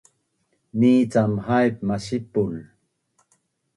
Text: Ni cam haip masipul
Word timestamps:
Ni 0.79 0.91
cam 1.11 1.31
haip 1.47 1.75
masipul 1.87 2.55